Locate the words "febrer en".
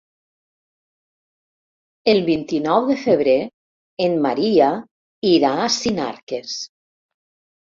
3.03-4.17